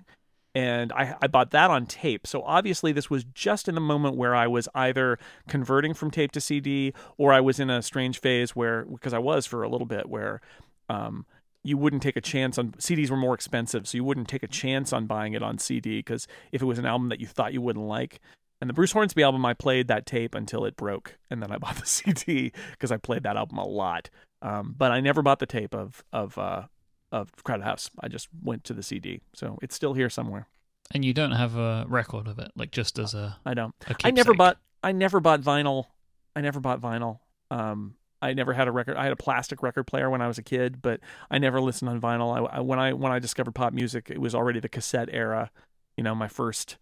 [0.55, 2.27] and I, I bought that on tape.
[2.27, 6.31] So obviously, this was just in the moment where I was either converting from tape
[6.33, 9.69] to CD, or I was in a strange phase where, because I was for a
[9.69, 10.41] little bit, where
[10.89, 11.25] um,
[11.63, 14.47] you wouldn't take a chance on CDs were more expensive, so you wouldn't take a
[14.47, 17.53] chance on buying it on CD because if it was an album that you thought
[17.53, 18.19] you wouldn't like.
[18.63, 21.57] And the Bruce Hornsby album, I played that tape until it broke, and then I
[21.59, 24.09] bought the CD because I played that album a lot.
[24.41, 26.67] Um, but I never bought the tape of of uh,
[27.11, 27.91] of Crowded House.
[27.99, 30.47] I just went to the CD, so it's still here somewhere.
[30.93, 33.35] And you don't have a record of it, like just as a.
[33.45, 33.75] I don't.
[34.01, 34.59] I never bought.
[34.81, 35.87] I never bought vinyl.
[36.33, 37.19] I never bought vinyl.
[37.51, 38.95] Um, I never had a record.
[38.95, 41.89] I had a plastic record player when I was a kid, but I never listened
[41.89, 42.33] on vinyl.
[42.33, 45.51] I, I, when I when I discovered pop music, it was already the cassette era.
[45.97, 46.77] You know, my first,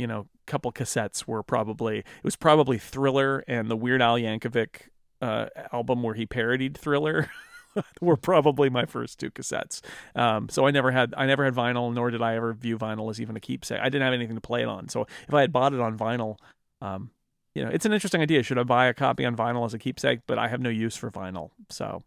[0.00, 4.88] you know, couple cassettes were probably it was probably Thriller and the Weird Al Yankovic
[5.20, 7.30] uh, album where he parodied Thriller.
[8.00, 9.80] were probably my first two cassettes.
[10.16, 13.10] Um, so I never had I never had vinyl, nor did I ever view vinyl
[13.10, 13.78] as even a keepsake.
[13.80, 14.88] I didn't have anything to play it on.
[14.88, 16.36] So if I had bought it on vinyl,
[16.80, 17.10] um,
[17.54, 18.42] you know, it's an interesting idea.
[18.42, 20.20] Should I buy a copy on vinyl as a keepsake?
[20.26, 22.02] But I have no use for vinyl, so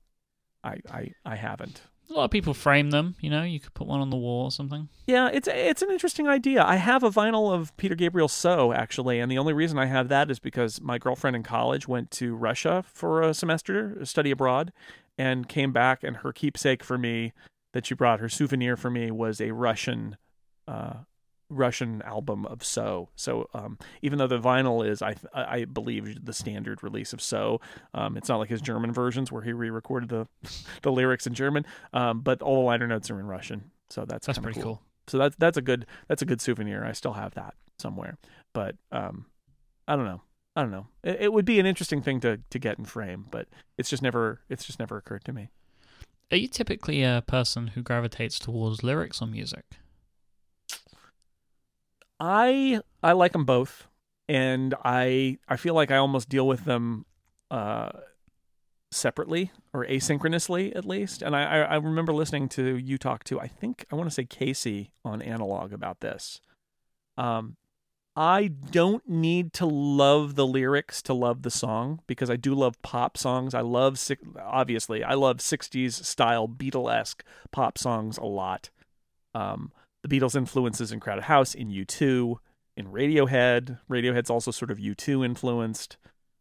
[0.63, 1.81] I I, I haven't.
[2.09, 3.15] A lot of people frame them.
[3.21, 4.89] You know, you could put one on the wall or something.
[5.07, 6.63] Yeah, it's it's an interesting idea.
[6.63, 10.09] I have a vinyl of Peter Gabriel So actually, and the only reason I have
[10.09, 14.31] that is because my girlfriend in college went to Russia for a semester, a study
[14.31, 14.71] abroad,
[15.17, 17.33] and came back, and her keepsake for me
[17.73, 20.17] that she brought, her souvenir for me, was a Russian.
[20.67, 20.93] Uh,
[21.49, 23.09] Russian album of So.
[23.15, 27.61] So um, even though the vinyl is, I I believe, the standard release of So,
[27.93, 30.27] um, it's not like his German versions where he re-recorded the
[30.81, 31.65] the lyrics in German.
[31.93, 34.75] Um, but all the liner notes are in Russian, so that's that's pretty cool.
[34.75, 34.81] cool.
[35.07, 36.83] So that's that's a good that's a good souvenir.
[36.83, 38.17] I still have that somewhere,
[38.53, 39.25] but um,
[39.87, 40.21] I don't know.
[40.55, 40.87] I don't know.
[41.03, 44.03] It, it, would be an interesting thing to to get in frame, but it's just
[44.03, 45.49] never it's just never occurred to me.
[46.31, 49.65] Are you typically a person who gravitates towards lyrics or music?
[52.19, 53.87] I I like them both,
[54.27, 57.05] and I I feel like I almost deal with them
[57.51, 57.89] uh,
[58.91, 61.21] separately or asynchronously at least.
[61.21, 64.25] And I I remember listening to you talk to I think I want to say
[64.25, 66.41] Casey on Analog about this.
[67.17, 67.57] Um,
[68.15, 72.79] I don't need to love the lyrics to love the song because I do love
[72.83, 73.55] pop songs.
[73.55, 73.99] I love
[74.39, 77.21] obviously I love 60s style Beatlesque
[77.51, 78.69] pop songs a lot.
[79.33, 79.71] Um,
[80.03, 82.35] the Beatles influences in Crowded House, in U2,
[82.75, 83.79] in Radiohead.
[83.89, 85.97] Radiohead's also sort of U2 influenced.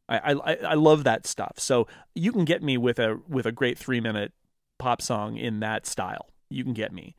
[0.08, 1.54] I, I I love that stuff.
[1.58, 4.32] So you can get me with a with a great three minute
[4.78, 6.28] pop song in that style.
[6.50, 7.14] You can get me.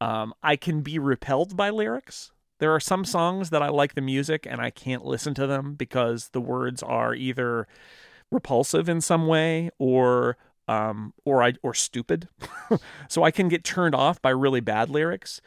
[0.00, 2.32] Um, I can be repelled by lyrics.
[2.60, 5.74] There are some songs that I like the music and I can't listen to them
[5.74, 7.68] because the words are either
[8.30, 10.36] repulsive in some way or
[10.66, 12.28] um, or I or stupid.
[13.08, 15.40] so I can get turned off by really bad lyrics.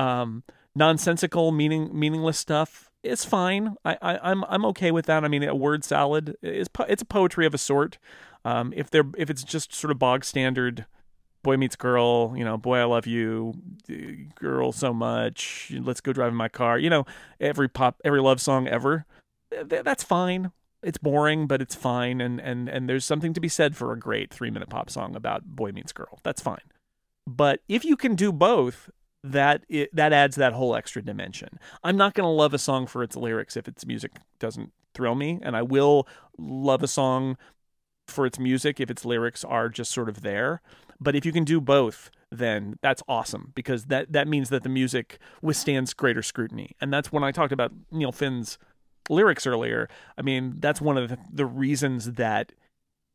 [0.00, 3.76] Um, nonsensical, meaning meaningless stuff is fine.
[3.84, 5.24] I, I I'm I'm okay with that.
[5.24, 7.98] I mean, a word salad is it's a poetry of a sort.
[8.44, 10.86] Um, if they're if it's just sort of bog standard
[11.42, 13.54] boy meets girl, you know, boy, I love you,
[14.34, 15.72] girl, so much.
[15.74, 16.78] Let's go drive in my car.
[16.78, 17.06] You know,
[17.40, 19.06] every pop, every love song ever.
[19.50, 20.52] That's fine.
[20.82, 22.20] It's boring, but it's fine.
[22.20, 25.14] And and and there's something to be said for a great three minute pop song
[25.14, 26.20] about boy meets girl.
[26.22, 26.58] That's fine.
[27.26, 28.90] But if you can do both,
[29.22, 31.58] that it, that adds that whole extra dimension.
[31.84, 35.14] I'm not going to love a song for its lyrics if its music doesn't thrill
[35.14, 36.06] me, and I will
[36.38, 37.36] love a song
[38.08, 40.60] for its music if its lyrics are just sort of there.
[41.00, 44.68] But if you can do both, then that's awesome because that that means that the
[44.68, 46.76] music withstands greater scrutiny.
[46.80, 48.58] And that's when I talked about Neil Finn's
[49.08, 49.88] lyrics earlier.
[50.16, 52.52] I mean, that's one of the, the reasons that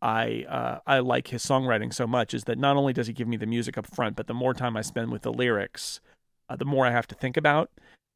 [0.02, 3.28] I uh, I like his songwriting so much is that not only does he give
[3.28, 6.02] me the music up front, but the more time I spend with the lyrics,
[6.50, 7.72] uh, the more I have to think about.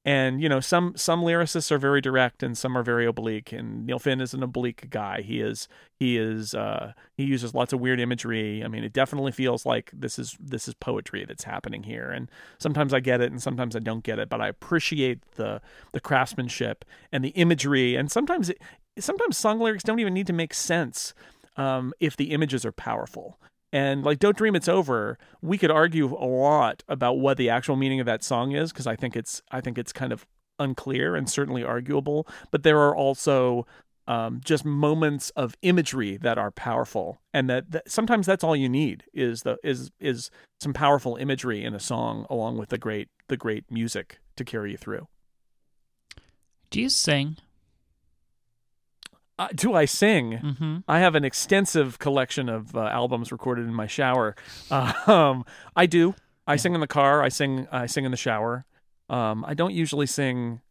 [0.06, 3.86] and you know some some lyricists are very direct and some are very oblique and
[3.86, 5.22] neil finn is an oblique guy.
[5.22, 5.68] He is
[6.00, 8.64] he is uh he uses lots of weird imagery.
[8.64, 12.10] I mean it definitely feels like this is this is poetry that's happening here.
[12.12, 15.62] And sometimes i get it and sometimes i don't get it but i appreciate the
[15.94, 17.96] the craftsmanship and the imagery.
[17.96, 18.62] And sometimes it,
[19.00, 21.14] sometimes song lyrics don't even need to make sense
[21.60, 23.40] um if the images are powerful.
[23.72, 27.76] And like don't dream it's over we could argue a lot about what the actual
[27.76, 30.26] meaning of that song is because i think it's i think it's kind of
[30.60, 32.28] unclear and certainly arguable.
[32.52, 33.66] But there are also
[34.08, 38.70] um, just moments of imagery that are powerful and that, that sometimes that's all you
[38.70, 43.08] need is the is is some powerful imagery in a song along with the great
[43.28, 45.08] the great music to carry you through.
[46.70, 47.38] Do you sing?
[49.40, 50.78] Uh, do i sing Mm-hmm.
[50.88, 54.36] I have an extensive collection of uh, albums recorded in my shower.
[54.70, 56.14] Uh, um, I do.
[56.46, 57.24] I sing in the car.
[57.24, 57.68] I sing.
[57.72, 58.66] I sing in the shower.
[59.10, 60.62] Um, I don't usually sing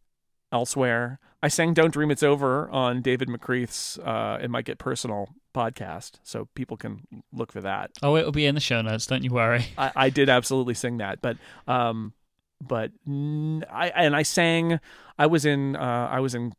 [0.51, 1.19] elsewhere.
[1.41, 6.19] I sang "Don't Dream It's Over" on David McCreath's uh, "It Might Get Personal" podcast,
[6.23, 7.91] so people can look for that.
[8.03, 9.07] Oh, it'll be in the show notes.
[9.07, 9.65] Don't you worry.
[9.77, 12.13] I, I did absolutely sing that, but um,
[12.61, 14.79] but mm, I and I sang.
[15.17, 16.53] I was in uh, I was in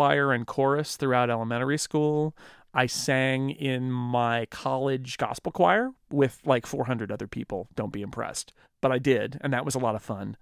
[0.00, 2.34] choir and chorus throughout elementary school.
[2.72, 7.68] I sang in my college gospel choir with like 400 other people.
[7.74, 10.38] Don't be impressed, but I did, and that was a lot of fun.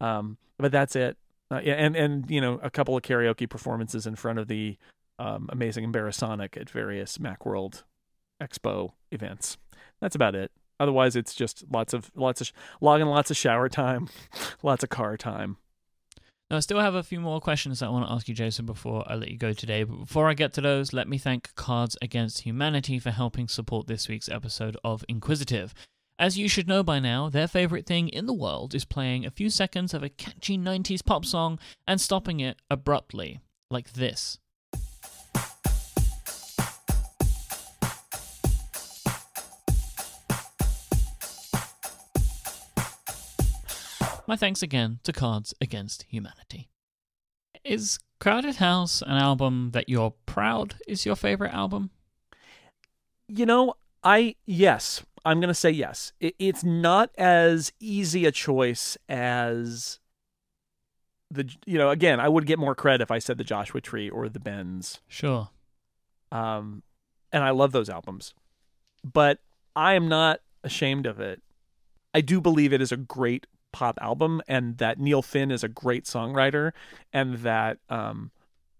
[0.00, 1.18] Um, but that's it.
[1.50, 4.78] Uh, and and you know a couple of karaoke performances in front of the
[5.18, 7.82] um, amazing Embarrassonic at various MacWorld
[8.42, 9.58] Expo events.
[10.00, 10.52] That's about it.
[10.80, 14.08] Otherwise, it's just lots of lots of sh- logging lots of shower time,
[14.62, 15.58] lots of car time.
[16.52, 18.66] Now, I still have a few more questions that I want to ask you, Jason,
[18.66, 19.84] before I let you go today.
[19.84, 23.86] But before I get to those, let me thank Cards Against Humanity for helping support
[23.86, 25.72] this week's episode of Inquisitive.
[26.18, 29.30] As you should know by now, their favorite thing in the world is playing a
[29.30, 34.38] few seconds of a catchy 90s pop song and stopping it abruptly, like this.
[44.32, 46.70] My thanks again to Cards Against Humanity.
[47.64, 51.90] Is Crowded House an album that you're proud is your favorite album?
[53.28, 56.14] You know, I yes, I'm gonna say yes.
[56.18, 59.98] It, it's not as easy a choice as
[61.30, 64.08] the you know again I would get more credit if I said the Joshua Tree
[64.08, 65.02] or the Bends.
[65.08, 65.50] Sure.
[66.30, 66.82] Um,
[67.32, 68.32] and I love those albums,
[69.04, 69.40] but
[69.76, 71.42] I am not ashamed of it.
[72.14, 75.68] I do believe it is a great pop album, and that Neil Finn is a
[75.68, 76.72] great songwriter,
[77.12, 78.30] and that um,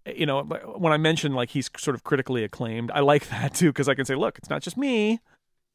[0.05, 3.71] you know when I mentioned like he's sort of critically acclaimed, I like that too
[3.71, 5.19] because I can say, look, it's not just me.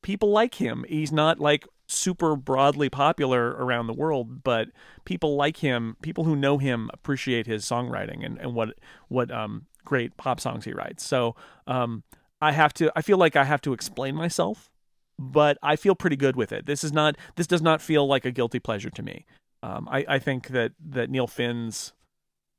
[0.03, 0.85] People like him.
[0.89, 4.69] He's not like super broadly popular around the world, but
[5.05, 5.97] people like him.
[6.03, 8.75] People who know him appreciate his songwriting and, and what
[9.09, 11.05] what um great pop songs he writes.
[11.05, 11.35] So
[11.67, 12.05] um
[12.41, 14.71] I have to I feel like I have to explain myself,
[15.19, 16.67] but I feel pretty good with it.
[16.67, 19.27] This is not this does not feel like a guilty pleasure to me.
[19.63, 21.93] Um I, I think that that Neil Finn's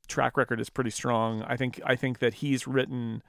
[0.09, 1.43] track record is pretty strong.
[1.43, 3.23] I think I think that he's written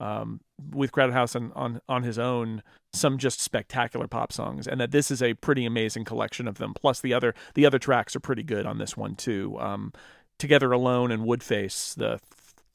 [0.00, 0.40] um,
[0.72, 4.90] with Crowded House on, on on his own some just spectacular pop songs, and that
[4.90, 6.74] this is a pretty amazing collection of them.
[6.74, 9.56] Plus the other the other tracks are pretty good on this one too.
[9.60, 9.92] Um,
[10.38, 12.18] Together Alone and Woodface, the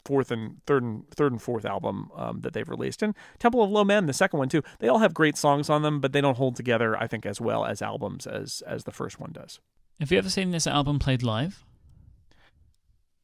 [0.08, 3.70] fourth and third and third and fourth album um, that they've released, and Temple of
[3.70, 4.64] Low Men, the second one too.
[4.80, 7.42] They all have great songs on them, but they don't hold together, I think, as
[7.42, 9.60] well as albums as as the first one does.
[10.00, 11.66] Have you ever seen this album played live?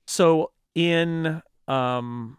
[0.05, 2.37] So in um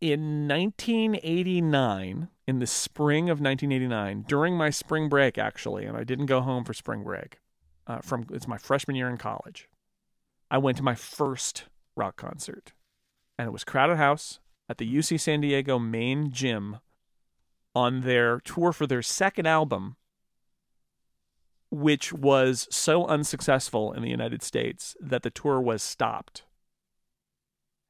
[0.00, 6.26] in 1989, in the spring of 1989, during my spring break actually, and I didn't
[6.26, 7.40] go home for spring break.
[7.86, 9.66] Uh, from it's my freshman year in college.
[10.50, 11.64] I went to my first
[11.96, 12.72] rock concert,
[13.38, 16.78] and it was Crowded House at the UC San Diego main gym
[17.74, 19.96] on their tour for their second album,
[21.70, 26.42] which was so unsuccessful in the United States that the tour was stopped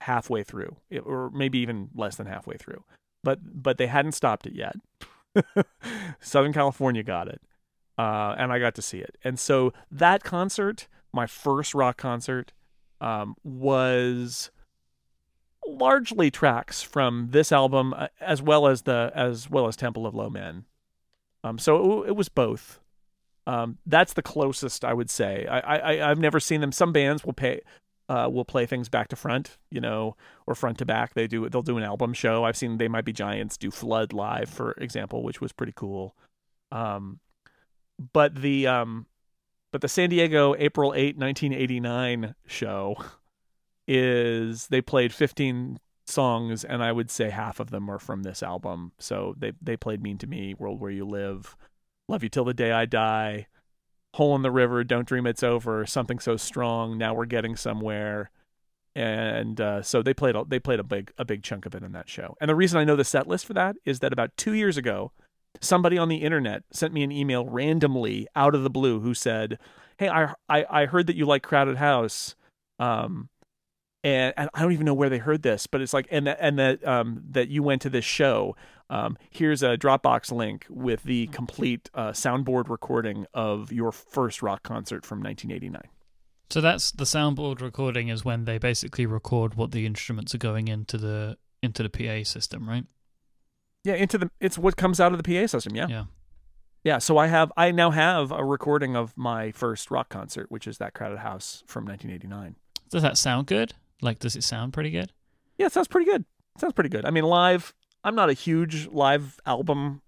[0.02, 2.84] halfway through, or maybe even less than halfway through.
[3.24, 4.76] But but they hadn't stopped it yet.
[6.20, 7.40] Southern California got it,
[7.96, 9.16] uh, and I got to see it.
[9.24, 12.52] And so that concert, my first rock concert,
[13.00, 14.50] um, was
[15.68, 20.14] largely tracks from this album, uh, as well as the as well as Temple of
[20.14, 20.64] Low Men.
[21.44, 22.80] Um, so it, it was both.
[23.46, 25.46] Um, that's the closest I would say.
[25.46, 26.72] I, I I've never seen them.
[26.72, 27.60] Some bands will pay
[28.08, 30.16] uh, will play things back to front, you know,
[30.46, 31.14] or front to back.
[31.14, 32.44] They do they'll do an album show.
[32.44, 36.16] I've seen They Might Be Giants do Flood live, for example, which was pretty cool.
[36.72, 37.20] Um,
[38.12, 39.06] but the um,
[39.72, 42.96] but the San Diego April 8, 1989 show
[43.88, 48.42] is they played 15 songs, and I would say half of them are from this
[48.42, 48.92] album.
[48.98, 51.56] So they they played "Mean to Me," "World Where You Live,"
[52.08, 53.46] "Love You Till the Day I Die,"
[54.14, 58.30] "Hole in the River," "Don't Dream It's Over," "Something So Strong," "Now We're Getting Somewhere,"
[58.94, 61.82] and uh, so they played a, they played a big a big chunk of it
[61.82, 62.36] in that show.
[62.40, 64.76] And the reason I know the set list for that is that about two years
[64.76, 65.12] ago,
[65.60, 69.58] somebody on the internet sent me an email randomly out of the blue who said,
[69.98, 72.34] "Hey, I I, I heard that you like Crowded House."
[72.80, 73.28] Um,
[74.04, 76.38] and, and I don't even know where they heard this, but it's like, and that,
[76.40, 78.56] and that, um, that you went to this show.
[78.90, 84.62] Um, here's a Dropbox link with the complete uh, soundboard recording of your first rock
[84.62, 85.82] concert from 1989.
[86.50, 90.68] So that's the soundboard recording is when they basically record what the instruments are going
[90.68, 92.84] into the into the PA system, right?
[93.84, 95.76] Yeah, into the it's what comes out of the PA system.
[95.76, 96.04] Yeah, Yeah.
[96.84, 96.98] yeah.
[96.98, 100.78] So I have I now have a recording of my first rock concert, which is
[100.78, 102.56] that Crowded House from 1989.
[102.88, 103.74] Does that sound good?
[104.00, 105.12] Like, does it sound pretty good?
[105.56, 106.24] Yeah, it sounds pretty good.
[106.54, 107.04] It sounds pretty good.
[107.04, 107.74] I mean, live.
[108.04, 110.02] I'm not a huge live album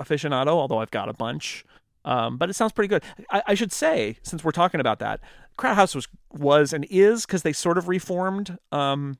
[0.00, 1.64] aficionado, although I've got a bunch.
[2.04, 3.02] Um, but it sounds pretty good.
[3.30, 5.20] I, I should say, since we're talking about that,
[5.56, 8.58] Crowd was was and is because they sort of reformed.
[8.72, 9.18] Um,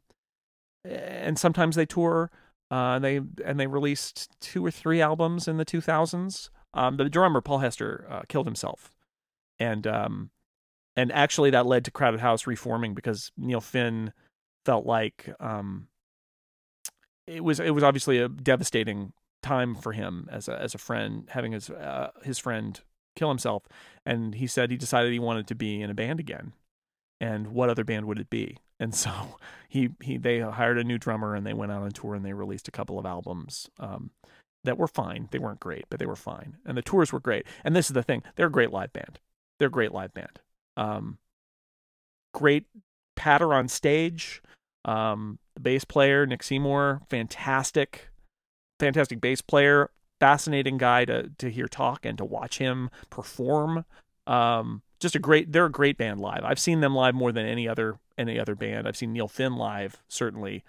[0.85, 2.31] and sometimes they tour.
[2.71, 6.51] Uh, they and they released two or three albums in the 2000s.
[6.73, 8.91] Um, the drummer Paul Hester uh, killed himself,
[9.59, 10.31] and um,
[10.97, 14.13] and actually that led to Crowded House reforming because Neil Finn
[14.65, 15.89] felt like um,
[17.27, 21.29] it was it was obviously a devastating time for him as a as a friend
[21.31, 22.81] having his uh, his friend
[23.17, 23.65] kill himself,
[24.05, 26.53] and he said he decided he wanted to be in a band again,
[27.21, 28.59] and what other band would it be?
[28.81, 29.39] And so
[29.69, 32.33] he he they hired a new drummer and they went out on tour and they
[32.33, 33.71] released a couple of albums.
[33.79, 34.11] Um,
[34.65, 35.29] that were fine.
[35.31, 36.57] They weren't great, but they were fine.
[36.67, 37.47] And the tours were great.
[37.63, 39.21] And this is the thing: they're a great live band.
[39.59, 40.41] They're a great live band.
[40.77, 41.19] Um,
[42.33, 42.67] great
[43.17, 44.43] patter on stage.
[44.85, 48.09] Um, the bass player Nick Seymour, fantastic,
[48.79, 49.91] fantastic bass player.
[50.21, 53.85] Fascinating guy to to hear talk and to watch him perform.
[54.27, 55.53] Um, just a great.
[55.53, 56.45] They're a great band live.
[56.45, 58.87] I've seen them live more than any other any other band.
[58.87, 60.65] I've seen Neil Finn live certainly.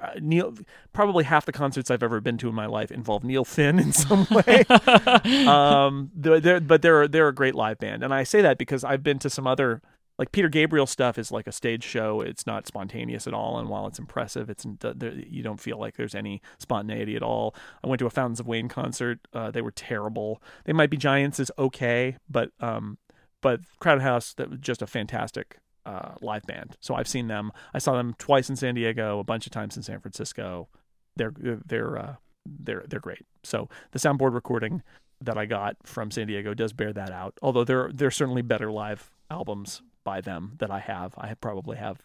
[0.00, 0.54] Uh, Neil,
[0.92, 3.92] probably half the concerts I've ever been to in my life involve Neil Finn in
[3.92, 4.64] some way.
[5.46, 8.84] um, they're, they're, but they're they're a great live band, and I say that because
[8.84, 9.82] I've been to some other
[10.18, 12.20] like Peter Gabriel stuff is like a stage show.
[12.20, 16.14] It's not spontaneous at all, and while it's impressive, it's you don't feel like there's
[16.14, 17.54] any spontaneity at all.
[17.82, 19.20] I went to a Fountains of Wayne concert.
[19.32, 20.42] Uh, they were terrible.
[20.64, 22.98] They might be Giants is okay, but um,
[23.40, 26.76] but Crowded House that was just a fantastic uh, live band.
[26.80, 27.52] So I've seen them.
[27.74, 30.68] I saw them twice in San Diego, a bunch of times in San Francisco.
[31.16, 32.14] They're they're uh,
[32.46, 33.26] they're they're great.
[33.42, 34.82] So the soundboard recording
[35.20, 37.38] that I got from San Diego does bear that out.
[37.42, 41.14] Although there there're certainly better live albums by them that I have.
[41.16, 42.02] I probably have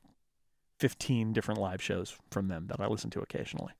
[0.79, 3.73] 15 different live shows from them that I listen to occasionally.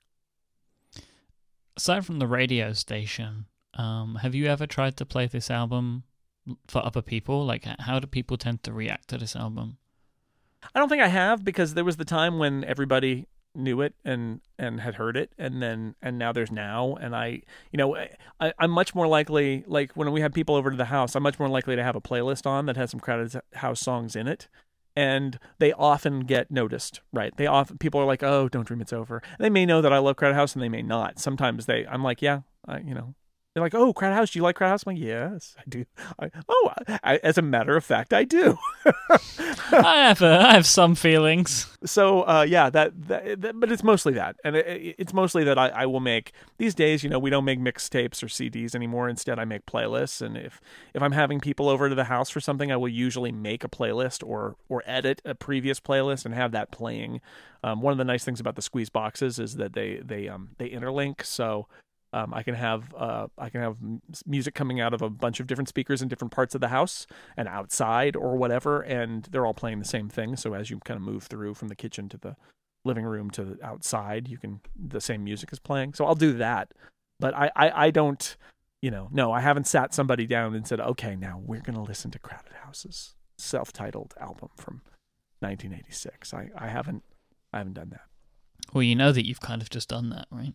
[1.76, 6.02] Aside from the radio station, um, have you ever tried to play this album
[6.66, 7.46] for other people?
[7.46, 9.78] Like, how do people tend to react to this album?
[10.74, 14.40] I don't think I have because there was the time when everybody knew it and
[14.58, 17.42] and had heard it and then and now there's now and I
[17.72, 17.96] you know
[18.40, 21.22] I, I'm much more likely like when we have people over to the house I'm
[21.22, 24.28] much more likely to have a playlist on that has some crowded house songs in
[24.28, 24.48] it
[24.94, 27.36] and they often get noticed right?
[27.36, 29.22] They often people are like oh don't dream it's over.
[29.38, 31.18] And they may know that I love crowded house and they may not.
[31.18, 33.14] Sometimes they I'm like yeah I, you know
[33.54, 34.30] they're like, "Oh, Crowd House.
[34.30, 35.84] Do you like Crowd House?" I'm like, "Yes, I do."
[36.18, 36.72] I, oh,
[37.02, 38.56] I, as a matter of fact, I do.
[39.72, 41.66] I have uh, I have some feelings.
[41.84, 45.58] So, uh, yeah, that, that, that, but it's mostly that, and it, it's mostly that
[45.58, 47.02] I, I will make these days.
[47.02, 49.08] You know, we don't make mixtapes or CDs anymore.
[49.08, 50.60] Instead, I make playlists, and if
[50.94, 53.68] if I'm having people over to the house for something, I will usually make a
[53.68, 57.20] playlist or or edit a previous playlist and have that playing.
[57.64, 60.68] Um, one of the nice things about the Squeezeboxes is that they they um they
[60.68, 61.66] interlink, so
[62.12, 63.76] um, I can have uh, I can have
[64.26, 67.06] music coming out of a bunch of different speakers in different parts of the house
[67.36, 70.36] and outside or whatever, and they're all playing the same thing.
[70.36, 72.36] So as you kind of move through from the kitchen to the
[72.84, 75.94] living room to the outside, you can the same music is playing.
[75.94, 76.72] So I'll do that,
[77.20, 78.36] but I I, I don't
[78.80, 82.10] you know no I haven't sat somebody down and said okay now we're gonna listen
[82.12, 84.80] to Crowded House's self-titled album from
[85.40, 86.32] 1986.
[86.32, 87.02] I I haven't
[87.52, 88.02] I haven't done that.
[88.72, 90.54] Well, you know that you've kind of just done that, right?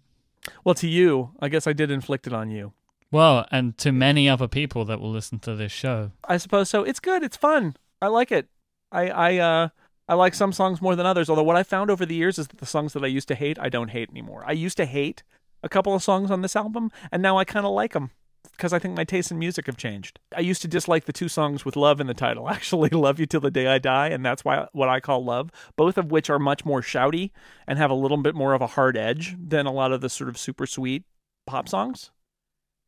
[0.64, 2.74] Well, to you, I guess I did inflict it on you.
[3.12, 6.12] Well, and to many other people that will listen to this show.
[6.28, 6.84] I suppose so.
[6.84, 7.24] It's good.
[7.24, 7.76] It's fun.
[8.02, 8.48] I like it.
[8.92, 9.70] I I uh
[10.08, 11.30] I like some songs more than others.
[11.30, 13.36] Although what I found over the years is that the songs that I used to
[13.36, 14.44] hate, I don't hate anymore.
[14.46, 15.24] I used to hate
[15.62, 18.12] a couple of songs on this album, and now I kind of like them.
[18.54, 20.20] Because I think my tastes in music have changed.
[20.36, 23.26] I used to dislike the two songs with love in the title, actually, Love You
[23.26, 26.30] Till the Day I Die, and that's why what I call love, both of which
[26.30, 27.32] are much more shouty
[27.68, 30.10] and have a little bit more of a hard edge than a lot of the
[30.10, 31.04] sort of super sweet
[31.46, 32.12] pop songs.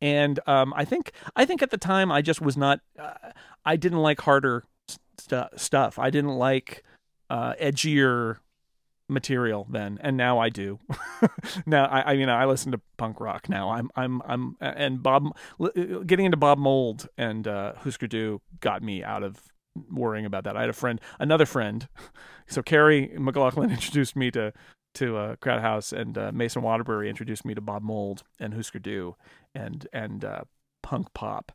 [0.00, 3.14] And um, I think I think at the time I just was not uh,
[3.64, 4.64] I didn't like harder
[5.18, 5.98] st- stuff.
[5.98, 6.84] I didn't like
[7.30, 8.38] uh, edgier
[9.08, 10.78] material then, and now I do.
[11.66, 13.70] now I, I mean I listen to punk rock now.
[13.70, 15.36] I'm I'm I'm and Bob
[16.06, 19.40] getting into Bob Mould and uh, Husker Du got me out of
[19.90, 20.56] worrying about that.
[20.56, 21.88] I had a friend, another friend.
[22.48, 24.52] So Carrie McLaughlin introduced me to
[24.94, 28.78] to uh, Crowd House, and uh, Mason Waterbury introduced me to Bob Mould and Husker
[28.78, 29.16] Du
[29.52, 30.42] and and uh,
[30.80, 31.50] punk pop.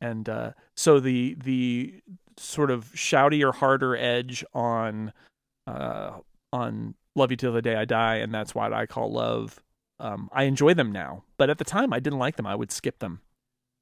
[0.00, 2.02] And uh, so the the
[2.36, 5.12] sort of shoutier, harder edge on
[5.68, 6.18] uh,
[6.52, 9.62] on Love You Till the Day I Die, and that's what I call love.
[10.00, 12.46] Um, I enjoy them now, but at the time I didn't like them.
[12.46, 13.20] I would skip them,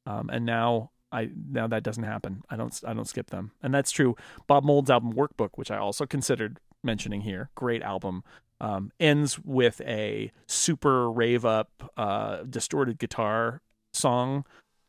[0.07, 2.43] um, and now I now that doesn't happen.
[2.51, 4.17] I don't I don't skip them, and that's true.
[4.47, 8.23] Bob Mould's album Workbook, which I also considered mentioning here, great album,
[8.61, 13.63] um, ends with a super rave up, uh, distorted guitar
[13.93, 14.45] song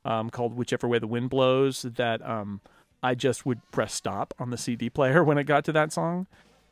[0.06, 2.62] um, called "Whichever Way the Wind Blows." That um,
[3.02, 6.28] I just would press stop on the CD player when it got to that song,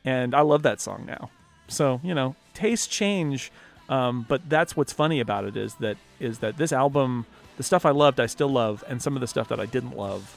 [0.10, 1.30] and I love that song now.
[1.68, 3.52] So you know, tastes change,
[3.88, 7.26] um, but that's what's funny about it is that is that this album,
[7.58, 9.96] the stuff I loved, I still love, and some of the stuff that I didn't
[9.96, 10.36] love,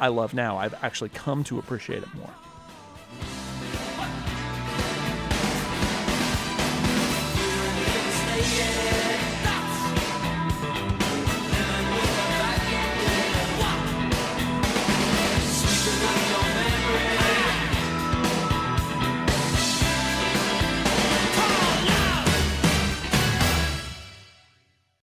[0.00, 0.56] I love now.
[0.56, 2.34] I've actually come to appreciate it more.